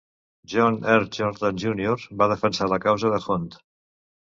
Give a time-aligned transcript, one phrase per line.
[0.53, 1.05] John R.
[1.19, 3.51] Jordan, Junior, va defensar la causa de Hunt.